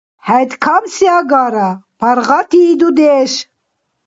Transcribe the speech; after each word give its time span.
Хӏед 0.25 0.51
камси 0.63 1.05
агара, 1.17 1.69
паргъатии, 1.99 2.77
дудеш. 2.79 3.31